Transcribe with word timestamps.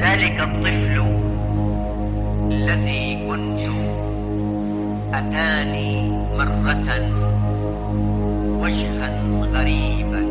ذلك 0.00 0.40
الطفل 0.40 0.96
الذي 2.50 3.26
كنت 3.28 3.60
أتاني 5.14 6.10
مرة 6.38 6.88
وجها 8.60 9.22
غريبا. 9.54 10.29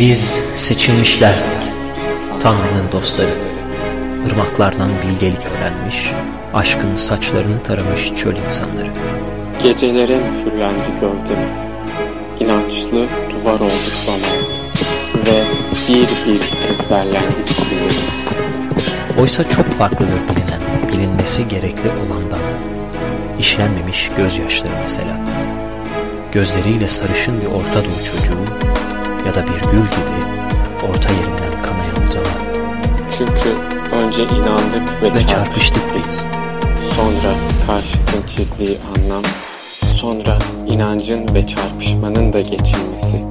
Biz 0.00 0.40
seçilmişlerdik, 0.56 1.68
Tanrı'nın 2.40 2.92
dostları. 2.92 3.47
Irmaklardan 4.26 4.90
bilgelik 5.02 5.46
öğrenmiş, 5.46 6.12
aşkın 6.54 6.96
saçlarını 6.96 7.62
taramış 7.62 8.14
çöl 8.14 8.36
insanları. 8.36 8.88
Gecelere 9.62 10.16
mühürlendi 10.16 10.88
gövdemiz. 11.00 11.68
İnançlı 12.40 13.06
duvar 13.30 13.54
olduk 13.54 13.94
bana. 14.08 14.32
Ve 15.26 15.42
bir 15.88 16.32
bir 16.32 16.40
ezberlendi 16.72 17.50
isimlerimiz. 17.50 18.28
Oysa 19.20 19.44
çok 19.44 19.66
farklıdır 19.66 20.28
bilinen, 20.28 20.60
bilinmesi 20.92 21.48
gerekli 21.48 21.90
olandan. 21.90 22.40
İşlenmemiş 23.38 24.08
gözyaşları 24.16 24.72
mesela. 24.82 25.20
Gözleriyle 26.32 26.88
sarışın 26.88 27.40
bir 27.40 27.46
Orta 27.46 27.84
Doğu 27.84 28.04
çocuğu 28.04 28.44
ya 29.26 29.34
da 29.34 29.42
bir 29.42 29.70
gül 29.70 29.78
gibi 29.78 30.18
orta 30.90 31.08
yerinden 31.12 31.62
kanayan 31.62 32.06
zaman. 32.06 32.38
Çünkü 33.18 33.67
Önce 34.08 34.22
inandık 34.22 35.02
ve, 35.02 35.14
ve 35.14 35.26
çarpıştık, 35.26 35.82
biz. 35.96 36.24
Sonra 36.96 37.34
karşıtın 37.66 38.26
çizdiği 38.28 38.78
anlam, 38.96 39.22
sonra 39.96 40.38
inancın 40.68 41.34
ve 41.34 41.46
çarpışmanın 41.46 42.32
da 42.32 42.40
geçilmesi. 42.40 43.24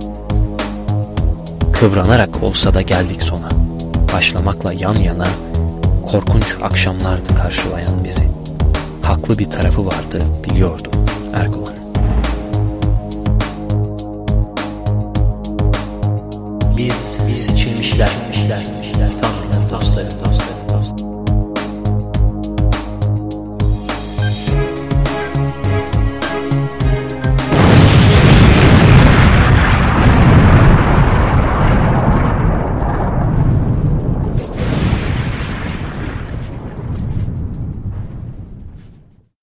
Kıvranarak 1.73 2.43
olsa 2.43 2.73
da 2.73 2.81
geldik 2.81 3.23
sona. 3.23 3.49
Başlamakla 4.13 4.73
yan 4.73 4.95
yana 4.95 5.27
korkunç 6.11 6.55
akşamlardı 6.61 7.35
karşılayan 7.35 8.03
bizi. 8.03 8.27
Haklı 9.03 9.37
bir 9.37 9.49
tarafı 9.49 9.85
vardı 9.85 10.21
biliyordum 10.43 10.91
Ergulan'ın. 11.33 11.77
Biz, 16.77 17.17
biz 17.27 17.45
seçilmişler, 17.45 18.07
seçilmişler, 18.07 18.57
seçilmişler. 18.57 19.09
Tanrı'nın 19.21 19.69
dostları. 19.69 20.26